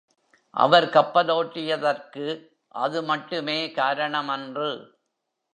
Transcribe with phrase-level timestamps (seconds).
[0.53, 2.25] அவர் கப்பலோட்டியதற்கு
[2.75, 4.71] அது மட்டுமே காரணமன்று.